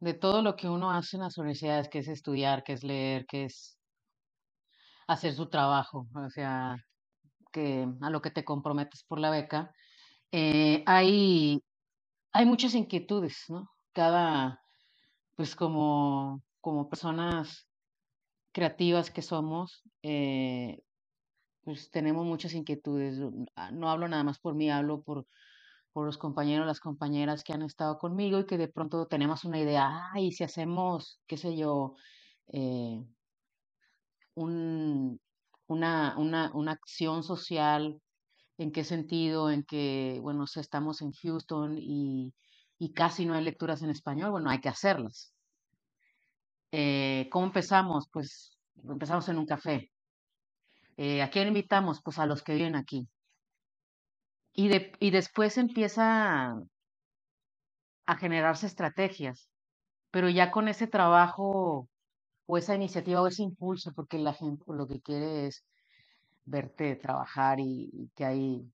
[0.01, 3.27] de todo lo que uno hace en las universidades, que es estudiar, que es leer,
[3.27, 3.79] que es
[5.13, 6.77] hacer su trabajo, o sea,
[7.53, 9.73] que a lo que te comprometes por la beca,
[10.33, 11.63] eh, hay,
[12.33, 13.71] hay muchas inquietudes, ¿no?
[13.93, 14.63] Cada,
[15.37, 17.69] pues como, como personas
[18.53, 20.83] creativas que somos, eh,
[21.63, 23.21] pues tenemos muchas inquietudes.
[23.57, 25.27] Ah, no hablo nada más por mí, hablo por,
[25.93, 29.59] por los compañeros, las compañeras que han estado conmigo y que de pronto tenemos una
[29.61, 31.95] idea, ay, si hacemos, qué sé yo,
[32.53, 33.05] eh,
[34.35, 35.21] un,
[35.67, 38.01] una, una, una acción social,
[38.59, 39.51] ¿en qué sentido?
[39.51, 42.35] En que, bueno, estamos en Houston y,
[42.79, 45.33] y casi no hay lecturas en español, bueno, hay que hacerlas.
[46.73, 48.09] Eh, ¿Cómo empezamos?
[48.11, 49.91] Pues empezamos en un café.
[50.97, 52.01] Eh, ¿A quién invitamos?
[52.03, 53.09] Pues a los que viven aquí.
[54.55, 56.55] Y, de, y después empieza
[58.07, 59.49] a generarse estrategias,
[60.11, 61.89] pero ya con ese trabajo
[62.53, 65.65] o esa iniciativa o ese impulso, porque la gente lo que quiere es
[66.45, 68.71] verte trabajar y, que hay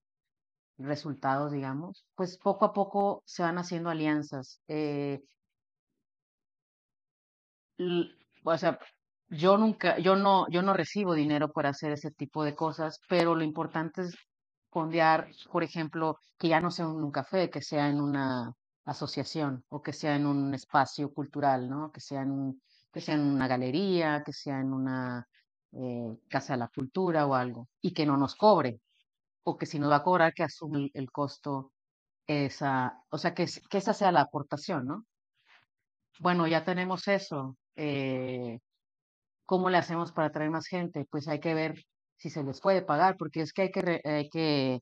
[0.77, 4.61] resultados, digamos, pues poco a poco se van haciendo alianzas.
[4.67, 5.21] Eh,
[8.43, 8.77] o sea,
[9.29, 13.33] yo nunca, yo no, yo no recibo dinero por hacer ese tipo de cosas, pero
[13.33, 14.15] lo importante es
[14.71, 19.63] fondear, por ejemplo, que ya no sea en un café, que sea en una asociación
[19.69, 21.91] o que sea en un espacio cultural, ¿no?
[21.93, 22.61] Que sea en un,
[22.91, 25.27] que sea en una galería, que sea en una
[25.73, 28.81] eh, casa de la cultura o algo, y que no nos cobre,
[29.43, 31.73] o que si nos va a cobrar, que asume el, costo
[32.27, 35.05] esa, o sea, que, que esa sea la aportación, ¿no?
[36.19, 37.57] Bueno, ya tenemos eso.
[37.75, 38.59] Eh,
[39.45, 41.05] ¿Cómo le hacemos para traer más gente?
[41.09, 41.83] Pues hay que ver
[42.17, 44.81] si se les puede pagar, porque es que hay que, hay que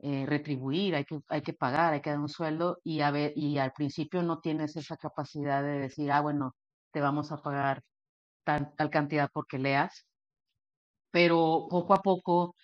[0.00, 3.32] eh, retribuir, hay que, hay que pagar, hay que dar un sueldo y, a ver,
[3.36, 6.54] y al principio no tienes esa capacidad de decir, ah, bueno,
[6.94, 7.82] te vamos a pagar
[8.44, 10.06] tal, cantidad porque leas,
[11.10, 12.54] pero poco a poco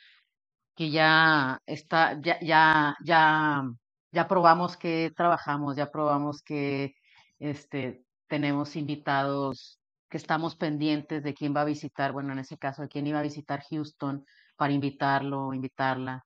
[0.77, 3.65] que ya está, ya, ya, ya,
[4.13, 6.95] ya probamos que trabajamos, ya probamos que
[7.41, 12.83] este, tenemos invitados que estamos pendientes de quién va a visitar, bueno, en ese caso,
[12.83, 14.25] de quién iba a visitar Houston
[14.57, 16.25] para invitarlo, invitarla,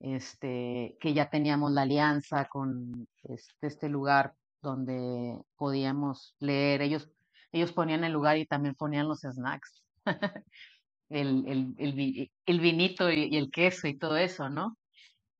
[0.00, 6.82] este, que ya teníamos la alianza con este, este lugar donde podíamos leer.
[6.82, 7.10] Ellos,
[7.52, 9.82] ellos ponían el lugar y también ponían los snacks,
[11.10, 14.76] el, el, el, vinito y, el queso y todo eso, ¿no?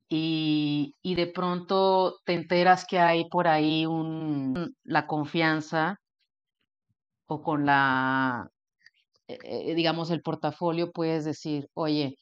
[0.09, 5.99] Y, y, de pronto te enteras que hay por ahí un, la confianza
[7.27, 8.47] o con la,
[9.27, 12.17] eh, eh, digamos, el portafolio, puedes decir, oye,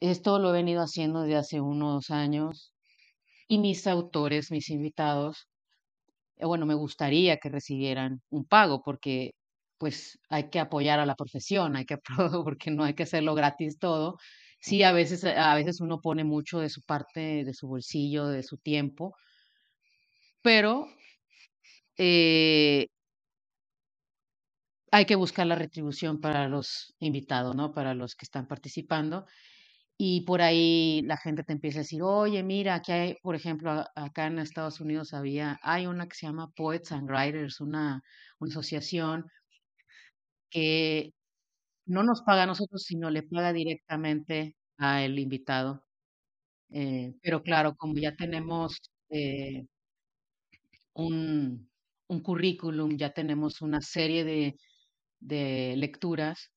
[0.00, 2.72] esto lo he venido haciendo desde hace unos años
[3.48, 5.55] y mis autores, mis invitados, eh,
[6.40, 9.32] bueno, me gustaría que recibieran un pago porque
[9.78, 11.98] pues hay que apoyar a la profesión, hay que
[12.44, 14.16] porque no hay que hacerlo gratis todo.
[14.60, 18.42] Sí, a veces a veces uno pone mucho de su parte, de su bolsillo, de
[18.42, 19.14] su tiempo,
[20.42, 20.86] pero
[21.98, 22.88] eh,
[24.90, 27.72] hay que buscar la retribución para los invitados, ¿no?
[27.72, 29.26] Para los que están participando.
[29.98, 33.84] Y por ahí la gente te empieza a decir, oye, mira, aquí hay, por ejemplo,
[33.94, 38.02] acá en Estados Unidos había, hay una que se llama Poets and Writers, una,
[38.38, 39.26] una asociación
[40.50, 41.12] que
[41.86, 45.84] no nos paga a nosotros, sino le paga directamente al invitado.
[46.70, 48.78] Eh, pero claro, como ya tenemos
[49.10, 49.66] eh,
[50.94, 51.70] un,
[52.08, 54.56] un currículum, ya tenemos una serie de
[55.20, 56.52] de lecturas,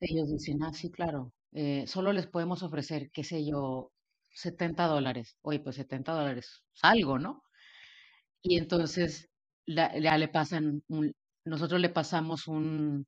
[0.00, 3.92] ellos dicen, ah, sí, claro, eh, solo les podemos ofrecer, qué sé yo,
[4.30, 5.36] 70 dólares.
[5.42, 7.42] Oye, pues 70 dólares algo, ¿no?
[8.42, 9.30] Y entonces
[9.66, 11.12] ya le pasan, un,
[11.44, 13.06] nosotros le pasamos un,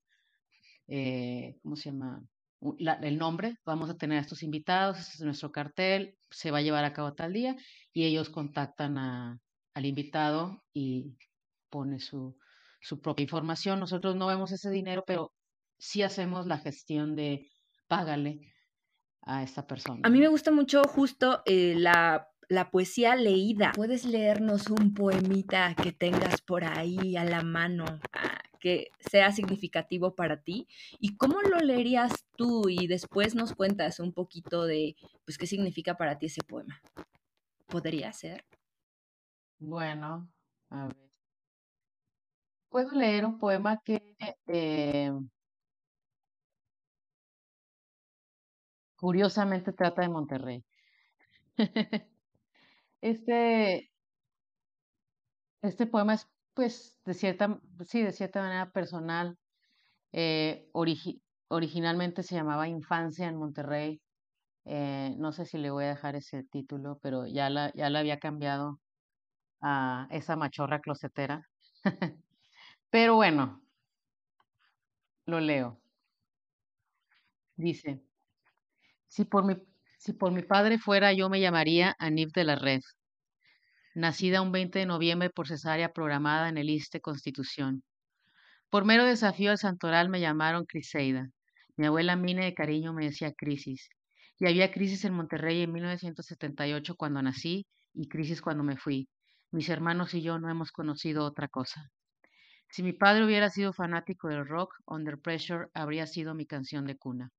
[0.88, 2.22] eh, ¿cómo se llama?
[3.02, 6.62] el nombre, vamos a tener a estos invitados, este es nuestro cartel, se va a
[6.62, 7.57] llevar a cabo tal día
[7.92, 9.38] y ellos contactan a,
[9.74, 11.14] al invitado y
[11.68, 12.38] pone su,
[12.80, 13.80] su propia información.
[13.80, 15.33] Nosotros no vemos ese dinero, pero
[15.78, 17.50] sí hacemos la gestión de
[17.96, 18.40] págale
[19.22, 20.00] a esta persona.
[20.02, 23.72] A mí me gusta mucho justo eh, la, la poesía leída.
[23.74, 30.14] ¿Puedes leernos un poemita que tengas por ahí a la mano ah, que sea significativo
[30.14, 30.66] para ti?
[30.98, 32.68] ¿Y cómo lo leerías tú?
[32.68, 36.80] Y después nos cuentas un poquito de, pues, qué significa para ti ese poema.
[37.66, 38.44] ¿Podría ser?
[39.59, 40.28] Bueno,
[40.68, 41.11] a ver.
[42.68, 44.16] Puedo leer un poema que
[44.48, 45.12] eh,
[49.04, 50.64] curiosamente trata de Monterrey.
[53.02, 53.92] Este,
[55.62, 59.38] este poema es, pues, de cierta, sí, de cierta manera personal.
[60.12, 60.70] Eh,
[61.48, 64.02] originalmente se llamaba Infancia en Monterrey.
[64.66, 68.00] Eh, no sé si le voy a dejar ese título, pero ya la, ya la
[68.00, 68.80] había cambiado
[69.62, 71.48] a esa machorra closetera.
[72.90, 73.62] Pero bueno,
[75.26, 75.80] lo leo.
[77.56, 78.04] Dice,
[79.14, 79.55] si por mi
[79.98, 82.81] si por mi padre fuera, yo me llamaría Anif de la Red,
[83.94, 87.85] nacida un 20 de noviembre por cesárea programada en el Iste Constitución.
[88.70, 91.31] Por mero desafío al santoral me llamaron Criseida.
[91.77, 93.88] Mi abuela Mine de cariño me decía crisis.
[94.40, 99.09] Y había crisis en Monterrey en 1978 cuando nací y crisis cuando me fui.
[99.53, 101.88] Mis hermanos y yo no hemos conocido otra cosa.
[102.68, 106.96] Si mi padre hubiera sido fanático del rock, Under Pressure habría sido mi canción de
[106.96, 107.31] cuna.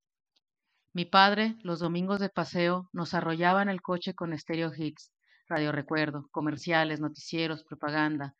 [0.95, 5.11] Mi padre, los domingos de paseo, nos arrollaba en el coche con estéreo hits,
[5.49, 8.33] radio recuerdo, comerciales, noticieros, propaganda.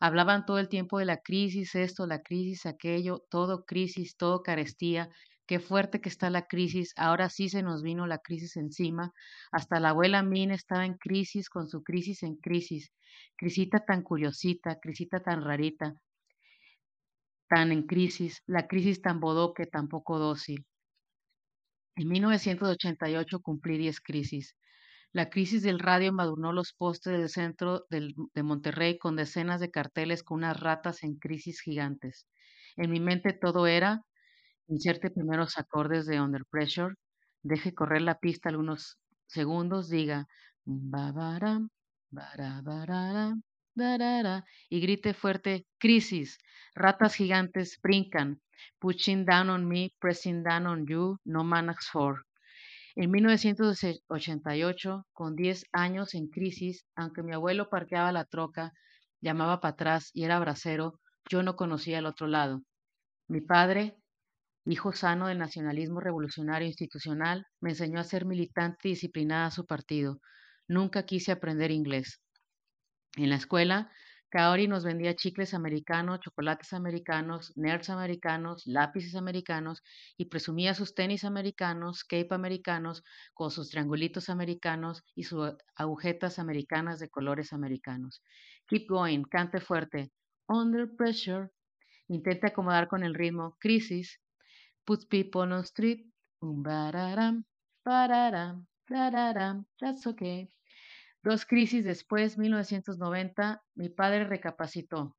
[0.00, 5.08] Hablaban todo el tiempo de la crisis, esto, la crisis, aquello, todo crisis, todo carestía.
[5.46, 6.92] Qué fuerte que está la crisis.
[6.96, 9.14] Ahora sí se nos vino la crisis encima.
[9.50, 12.92] Hasta la abuela Mina estaba en crisis con su crisis en crisis.
[13.34, 15.94] Crisita tan curiosita, crisita tan rarita,
[17.48, 20.66] tan en crisis, la crisis tan bodoque, tan poco dócil.
[21.96, 24.56] En 1988 cumplí 10 crisis.
[25.12, 30.24] La crisis del radio embadurnó los postes del centro de Monterrey con decenas de carteles
[30.24, 32.26] con unas ratas en crisis gigantes.
[32.76, 34.02] En mi mente todo era,
[34.66, 36.96] inserte primeros acordes de Under Pressure,
[37.42, 40.26] deje correr la pista algunos segundos, diga,
[43.76, 46.38] y grite fuerte, crisis,
[46.74, 48.40] ratas gigantes brincan,
[48.78, 52.24] Pushing Down on Me, Pressing Down on You, No Manax for.
[52.94, 58.72] En 1988, con 10 años en crisis, aunque mi abuelo parqueaba la troca,
[59.20, 62.62] llamaba para atrás y era bracero, yo no conocía el otro lado.
[63.26, 63.96] Mi padre,
[64.66, 69.66] hijo sano del nacionalismo revolucionario institucional, me enseñó a ser militante y disciplinada a su
[69.66, 70.20] partido.
[70.68, 72.20] Nunca quise aprender inglés.
[73.16, 73.90] En la escuela
[74.34, 79.80] Kaori nos vendía chicles americanos, chocolates americanos, nerds americanos, lápices americanos
[80.16, 86.98] y presumía sus tenis americanos, cape americanos, con sus triangulitos americanos y sus agujetas americanas
[86.98, 88.24] de colores americanos.
[88.66, 90.10] Keep going, cante fuerte.
[90.48, 91.50] Under pressure.
[92.08, 93.56] Intente acomodar con el ritmo.
[93.60, 94.18] Crisis.
[94.84, 96.12] Put people on street.
[96.40, 97.44] Um, bararam,
[97.84, 99.64] bararam, bararam.
[99.78, 100.48] That's okay.
[101.24, 105.16] Dos crisis después, 1990, mi padre recapacitó.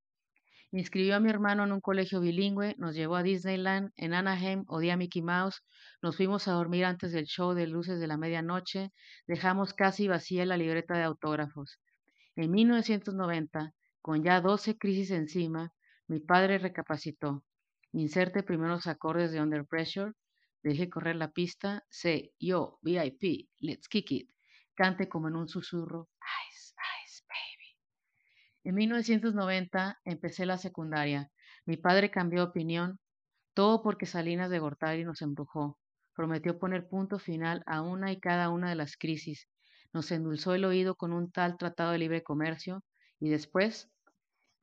[0.70, 4.92] Inscribió a mi hermano en un colegio bilingüe, nos llevó a Disneyland, en Anaheim odié
[4.92, 5.64] a Mickey Mouse,
[6.04, 8.92] nos fuimos a dormir antes del show de luces de la medianoche,
[9.26, 11.80] dejamos casi vacía la libreta de autógrafos.
[12.36, 15.74] En 1990, con ya 12 crisis encima,
[16.08, 17.44] mi padre recapacitó.
[17.94, 20.14] Inserte primeros acordes de Under Pressure,
[20.62, 24.35] deje correr la pista, C, yo, VIP, let's kick it
[24.76, 26.10] cante como en un susurro,
[26.50, 26.74] Ice,
[27.28, 27.78] Baby.
[28.64, 31.32] En 1990 empecé la secundaria.
[31.66, 33.00] Mi padre cambió opinión,
[33.54, 35.80] todo porque Salinas de Gortari nos embrujó.
[36.14, 39.50] Prometió poner punto final a una y cada una de las crisis.
[39.94, 42.84] Nos endulzó el oído con un tal tratado de libre comercio
[43.20, 43.90] y después,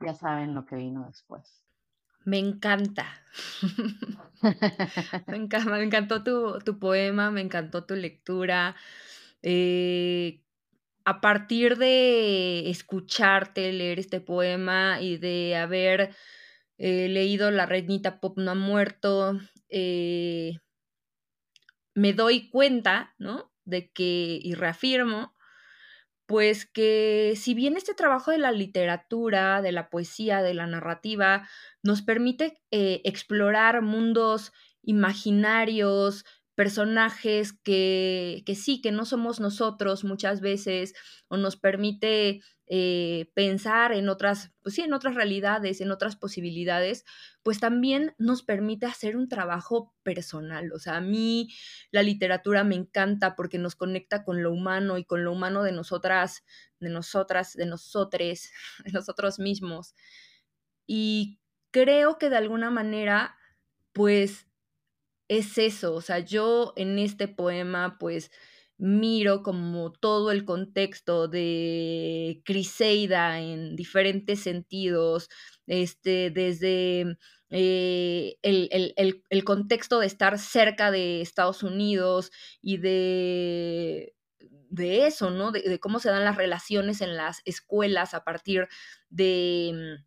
[0.01, 1.63] ya saben lo que vino después.
[2.25, 3.07] Me encanta.
[5.27, 8.77] me, encantó tu, poema, me encantó tu lectura.
[9.43, 10.41] Eh,
[11.05, 16.15] a partir de escucharte leer este poema y de haber
[16.79, 20.59] eh, leído La Reinita Pop no ha muerto, eh,
[21.95, 23.53] me doy cuenta, ¿no?
[23.65, 25.35] De que, y reafirmo,
[26.27, 31.49] pues que si bien este trabajo de la literatura, de la poesía, de la narrativa,
[31.83, 36.25] nos permite explorar mundos imaginarios,
[36.55, 40.95] personajes que, que, sí, que no somos nosotros muchas veces,
[41.29, 42.43] o nos permite
[42.75, 47.05] eh, pensar en otras, pues sí, en otras realidades, en otras posibilidades,
[47.43, 50.73] pues también nos permite hacer un trabajo personal.
[50.73, 51.49] O sea, a mí
[51.91, 55.73] la literatura me encanta porque nos conecta con lo humano y con lo humano de
[55.73, 56.45] nosotras,
[56.81, 58.53] de nosotras, de nosotres,
[58.87, 59.95] de nosotros mismos.
[60.87, 61.41] Y
[61.73, 63.37] creo que de alguna manera,
[63.93, 64.47] pues
[65.39, 68.31] es eso, o sea, yo en este poema, pues
[68.79, 75.29] miro como todo el contexto de Criseida en diferentes sentidos,
[75.67, 77.17] este, desde
[77.51, 84.15] eh, el, contexto de estar cerca de Estados Unidos y de,
[84.71, 85.53] de eso, ¿no?
[85.53, 88.69] De, cómo se dan las relaciones en las escuelas a partir
[89.11, 89.99] de,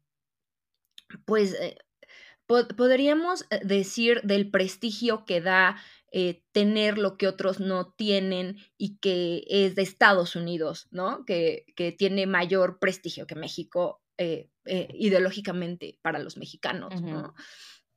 [1.26, 1.78] pues, eh,
[2.48, 5.78] podríamos eh, decir del prestigio que da
[6.18, 11.26] eh, tener lo que otros no tienen y que es de Estados Unidos, ¿no?
[11.26, 11.66] Que,
[11.98, 17.36] tiene mayor prestigio que México eh, eh, ideológicamente para los mexicanos, ¿no?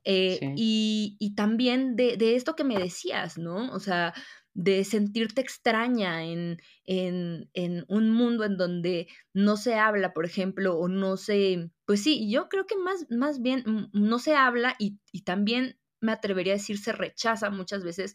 [0.04, 3.70] y, también de, esto que me decías, ¿no?
[3.72, 4.12] O sea,
[4.54, 10.88] de sentirte extraña en, en, un mundo en donde no se habla, por ejemplo, o
[10.88, 14.98] no se, pues sí, yo creo que más, más bien mm, no se habla y,
[15.12, 18.14] y también me atrevería a decir, se rechaza muchas veces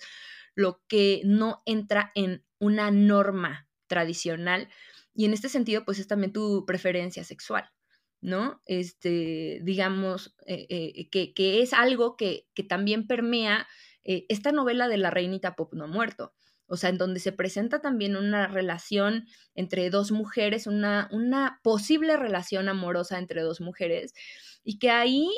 [0.55, 4.69] lo que no entra en una norma tradicional.
[5.13, 7.69] Y en este sentido, pues es también tu preferencia sexual,
[8.21, 8.61] ¿no?
[8.65, 13.67] Este, digamos, eh, eh, que, es algo que, también permea
[14.03, 16.33] eh, esta novela de la reinita pop no muerto.
[16.65, 22.17] O sea, en donde se presenta también una relación entre dos mujeres, una, una posible
[22.17, 24.13] relación amorosa entre dos mujeres,
[24.63, 25.29] y que ahí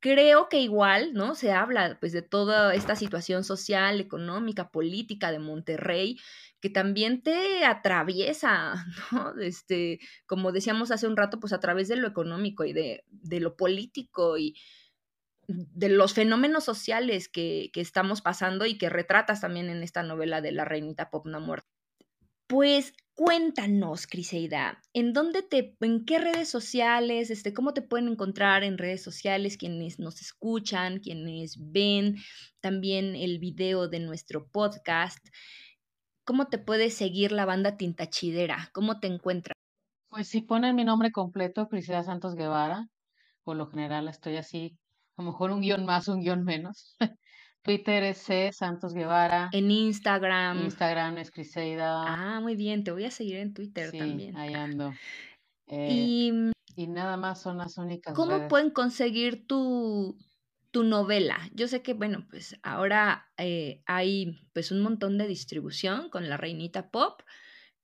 [0.00, 1.34] creo que igual, ¿no?
[1.34, 6.18] Se habla pues de toda esta situación social, económica, política de Monterrey,
[6.60, 9.34] que también te atraviesa, ¿no?
[9.40, 13.40] Este, como decíamos hace un rato, pues a través de lo económico y de, de
[13.40, 14.54] lo político y
[15.46, 20.40] de los fenómenos sociales que, que, estamos pasando y que retratas también en esta novela
[20.40, 21.68] de La Reinita Pop No Muerta.
[22.46, 28.62] Pues Cuéntanos, Criseida, ¿en dónde te, en qué redes sociales, este, cómo te pueden encontrar
[28.62, 32.16] en redes sociales quienes nos escuchan, quienes ven
[32.60, 35.26] también el video de nuestro podcast?
[36.26, 38.68] ¿Cómo te puede seguir la banda Tintachidera?
[38.74, 39.54] ¿Cómo te encuentras?
[40.10, 42.90] Pues si ponen mi nombre completo, Criseida Santos Guevara,
[43.44, 44.76] por lo general estoy así,
[45.16, 46.96] a lo mejor un guion más, un guion menos.
[47.62, 49.48] Twitter es C Santos Guevara.
[49.52, 50.64] En Instagram.
[50.64, 52.04] Instagram es Criseida.
[52.06, 54.36] Ah, muy bien, te voy a seguir en Twitter sí, también.
[54.36, 54.92] Ahí ando.
[55.66, 58.14] y, eh, y, nada más son las únicas.
[58.14, 60.16] ¿Cómo pueden conseguir tu,
[60.70, 61.40] tu novela?
[61.54, 66.36] Yo sé que, bueno, pues ahora eh, hay pues un montón de distribución con la
[66.36, 67.22] Reinita Pop.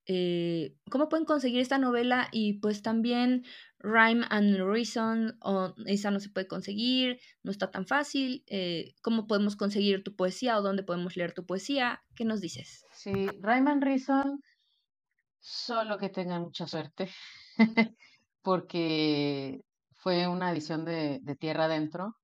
[0.06, 2.28] Eh, ¿Cómo pueden conseguir esta novela?
[2.30, 3.44] Y pues también
[3.82, 8.44] Rhyme and Reason, o esa no se puede conseguir, no está tan fácil.
[8.46, 12.02] Eh, ¿Cómo podemos conseguir tu poesía o dónde podemos leer tu poesía?
[12.14, 12.86] ¿Qué nos dices?
[12.92, 14.40] Sí, Rhyme and Reason,
[15.42, 17.10] solo que tengan mucha suerte,
[18.42, 19.60] porque
[19.96, 22.16] fue una edición de, Tierra Adentro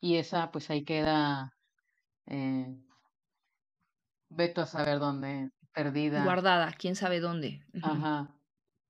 [0.00, 1.54] y esa pues ahí queda,
[2.26, 2.76] eh,
[4.28, 6.24] veto a saber dónde, perdida.
[6.24, 7.64] Guardada, quién sabe dónde.
[7.82, 8.34] Ajá.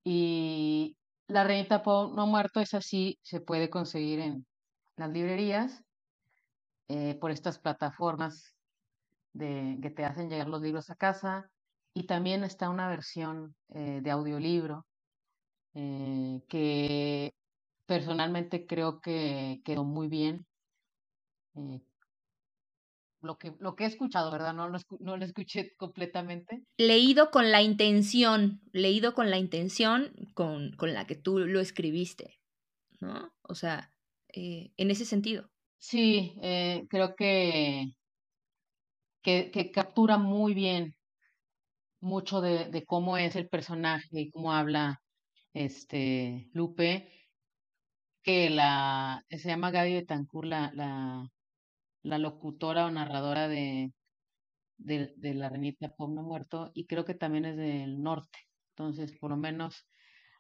[0.03, 0.97] Y
[1.31, 4.47] la reinita no muerto es así, se puede conseguir en
[4.97, 5.85] las librerías
[6.89, 8.55] eh, por estas plataformas
[9.33, 11.49] que te hacen llegar los libros a casa.
[11.95, 14.87] Y también está una versión eh, de audiolibro
[15.75, 17.33] eh, que
[17.87, 20.47] personalmente creo que quedó muy bien.
[23.23, 24.55] Lo, que, lo que he escuchado, ¿verdad?
[24.55, 26.63] No lo, no lo escuché completamente.
[26.77, 32.39] Leído con la intención, leído con la intención con, con la que tú lo escribiste,
[33.01, 33.33] ¿no?
[33.43, 33.93] O sea,
[34.33, 35.51] eh, en ese sentido.
[35.79, 37.95] Sí, eh, creo que,
[39.23, 40.95] que, que, captura muy bien
[42.01, 45.01] mucho de, de, cómo es el personaje y cómo habla
[45.53, 47.11] este Lupe,
[48.23, 51.29] que la se llama Gaby Betancourt, la, la,
[52.03, 53.93] la locutora o narradora de,
[54.79, 58.39] de, de la Renita Pueblo Muerto, y creo que también es del norte.
[58.71, 59.87] Entonces, por lo menos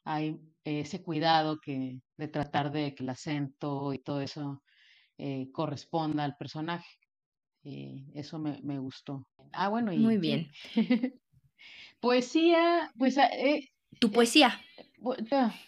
[0.05, 4.63] hay ese cuidado que, de tratar de que el acento y todo eso
[5.19, 6.89] eh, corresponda al personaje.
[7.65, 9.27] Eh, eso me, me, gustó.
[9.53, 9.99] Ah, bueno, y.
[9.99, 10.51] Muy bien.
[12.01, 13.19] poesía, pues.
[13.19, 14.59] Eh, tu poesía.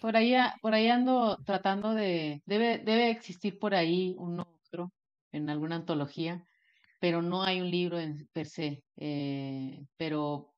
[0.01, 2.43] por ahí, por ahí ando tratando de.
[2.47, 4.91] Debe, debe existir por ahí un otro
[5.33, 6.45] en alguna antología,
[7.01, 8.83] pero no hay un libro en per se.
[9.97, 10.55] pero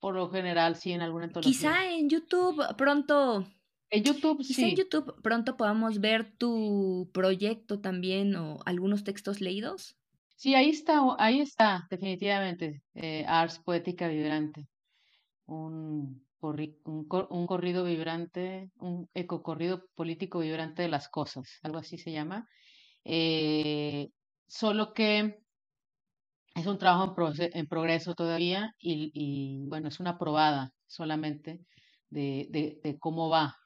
[0.00, 1.52] por lo general, sí, en alguna antología.
[1.52, 3.44] Quizá en YouTube pronto
[3.90, 4.74] En YouTube, Quizá en.
[4.76, 9.96] YouTube pronto podamos ver tu proyecto también o algunos textos leídos.
[10.36, 12.82] Sí, ahí está, ahí está, definitivamente.
[12.94, 14.66] eh, Ars Poética Vibrante.
[15.46, 21.78] Un, corri- un, cor- un corrido vibrante, un ecocorrido político vibrante de las cosas, algo
[21.78, 22.48] así se llama.
[23.04, 24.10] Eh,
[24.46, 25.42] solo que
[26.54, 31.60] es un trabajo en, progreso todavía y, bueno, es una probada solamente
[32.10, 32.48] de,
[32.82, 33.56] de, cómo va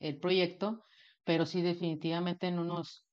[0.00, 0.84] el proyecto,
[1.24, 3.04] pero sí definitivamente en unos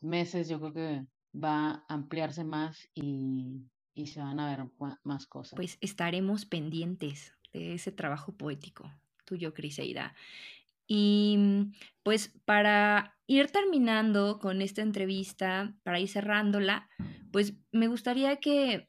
[0.00, 1.06] meses yo creo que
[1.38, 3.62] va a ampliarse más y,
[3.94, 4.66] y se van a ver
[5.04, 5.54] más cosas.
[5.54, 8.90] Pues estaremos pendientes de ese trabajo poético
[9.30, 10.14] tuyo, Criseida.
[10.86, 11.38] Y
[12.02, 16.88] pues para ir terminando con esta entrevista, para ir cerrándola,
[17.30, 18.88] pues me gustaría que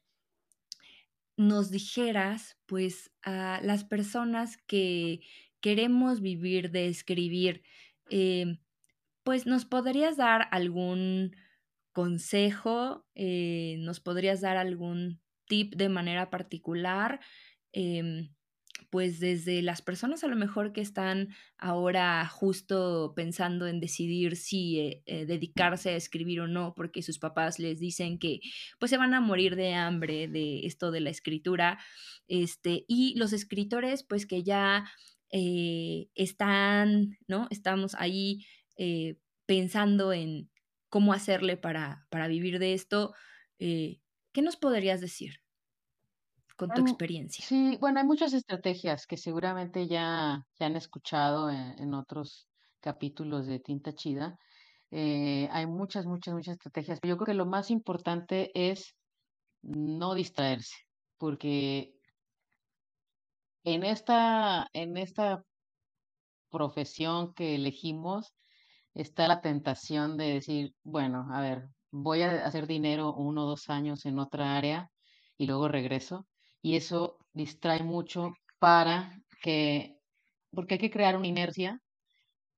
[1.36, 5.20] nos dijeras, pues, a las personas que
[5.60, 7.62] queremos vivir de escribir,
[8.10, 8.58] eh,
[9.22, 11.36] pues, ¿nos podrías dar algún
[11.92, 13.06] consejo?
[13.14, 17.20] Eh, ¿nos podrías dar algún tip de manera particular?
[17.72, 18.34] Em,
[18.90, 21.28] pues desde las personas a lo mejor que están
[21.58, 27.18] ahora justo pensando en decidir si eh, eh, dedicarse a escribir o no, porque sus
[27.18, 28.40] papás les dicen que
[28.78, 31.78] pues se van a morir de hambre de esto de la escritura,
[32.28, 34.90] este, y los escritores pues que ya
[35.30, 37.48] eh, están, ¿no?
[37.50, 38.46] Estamos ahí
[39.46, 40.50] pensando en
[40.88, 43.14] cómo hacerle para, para vivir de esto.
[43.58, 45.41] ¿Qué nos podrías decir
[46.66, 47.44] con tu experiencia?
[47.44, 52.48] Sí, bueno, hay muchas estrategias que seguramente ya, ya han escuchado en, en otros
[52.80, 54.36] capítulos de Tinta Chida.
[54.90, 57.00] Eh, hay muchas, muchas, muchas estrategias.
[57.02, 58.94] Yo creo que lo más importante es
[59.62, 60.76] no distraerse,
[61.18, 61.94] porque
[63.64, 65.44] en esta, en esta
[66.50, 68.34] profesión que elegimos
[68.94, 73.70] está la tentación de decir, bueno, a ver, voy a hacer dinero uno o dos
[73.70, 74.90] años en otra área
[75.38, 76.26] y luego regreso.
[76.62, 79.98] Y eso distrae mucho para que,
[80.52, 81.80] porque hay que crear una inercia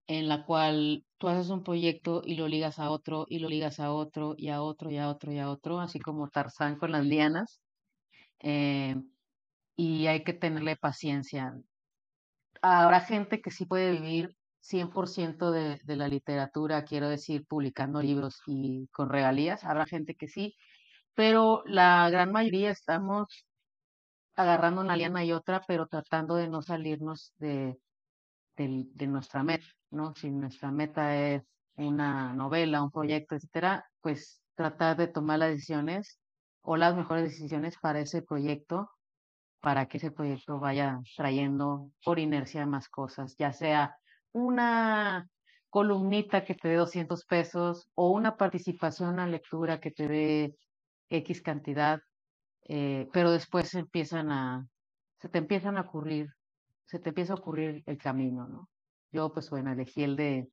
[0.07, 3.81] en la cual tú haces un proyecto y lo ligas a otro y lo ligas
[3.81, 6.93] a otro y a otro y a otro y a otro, así como Tarzán con
[6.93, 7.61] las lianas.
[8.41, 8.97] eh,
[9.77, 11.55] y hay que tenerle paciencia.
[12.63, 18.41] Habrá gente que sí puede vivir 100% de, de la literatura, quiero decir, publicando libros
[18.47, 19.65] y con regalías.
[19.65, 20.55] Habrá gente que sí,
[21.15, 23.29] pero la gran mayoría estamos
[24.37, 27.79] agarrando una liana y otra, pero tratando de no salirnos de,
[28.57, 30.15] de nuestra meta, ¿no?
[30.15, 31.43] Si nuestra meta es
[31.77, 36.21] una novela, un proyecto, etcétera, pues tratar de tomar las decisiones
[36.63, 38.91] o las mejores decisiones para ese proyecto
[39.65, 43.97] para que ese proyecto vaya trayendo por inercia más cosas, ya sea
[44.33, 45.27] una
[45.71, 50.55] columnita que te dé 200 pesos o una participación a lectura que te dé
[51.09, 52.01] X cantidad,
[52.65, 54.67] eh, pero después empiezan a,
[55.21, 56.29] se te empiezan a ocurrir,
[56.87, 58.69] se te empieza a ocurrir el camino, ¿no?
[59.13, 60.49] Yo, pues bueno, elegí el de,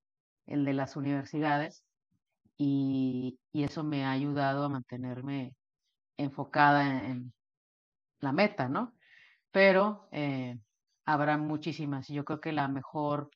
[0.45, 1.83] el de las universidades
[2.57, 5.55] y, eso me ha ayudado a mantenerme
[6.17, 7.33] enfocada en,
[8.19, 8.93] la meta, ¿no?
[9.51, 10.59] pero eh,
[11.05, 12.09] habrá muchísimas.
[12.09, 13.29] y Yo creo que la mejor,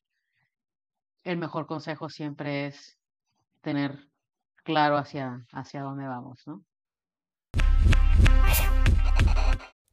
[1.24, 2.98] el mejor consejo siempre es
[3.62, 4.08] tener
[4.64, 5.46] claro hacia
[5.82, 6.64] dónde vamos, ¿no?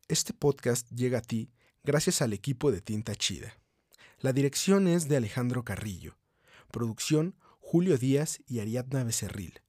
[0.10, 1.50] Este podcast llega a ti
[1.82, 3.54] gracias al equipo de Tinta Chida.
[4.20, 6.18] La dirección es de Alejandro Carrillo.
[6.72, 9.62] Producción Julio Díaz y Ariadna Becerril.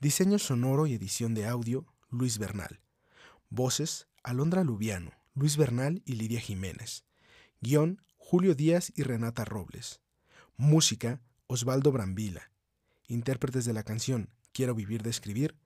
[0.00, 2.80] Diseño sonoro y edición de audio Luis Bernal.
[3.50, 7.04] Voces Alondra Lubiano, Luis Bernal y Lidia Jiménez.
[7.60, 10.00] Guión Julio Díaz y Renata Robles.
[10.56, 12.50] Música Osvaldo Brambila.
[13.06, 15.56] Intérpretes de la canción Quiero vivir de escribir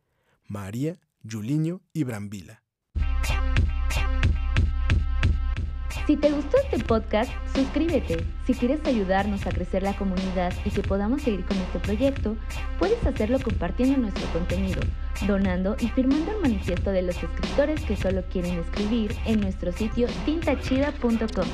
[0.44, 2.64] María, Juliño y Brambila.
[6.09, 8.24] Si te gustó este podcast, suscríbete.
[8.46, 12.34] Si quieres ayudarnos a crecer la comunidad y que podamos seguir con este proyecto,
[12.78, 14.80] puedes hacerlo compartiendo nuestro contenido,
[15.26, 20.09] donando y firmando el manifiesto de los escritores que solo quieren escribir en nuestro sitio
[20.24, 21.46] tintachida.com.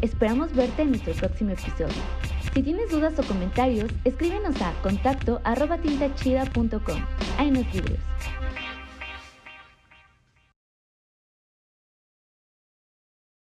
[0.00, 1.94] Esperamos verte en nuestro próximo episodio.
[2.52, 6.98] Si tienes dudas o comentarios, escríbenos a contacto arroba tintachida.com.
[7.38, 8.00] Ahí nos libros.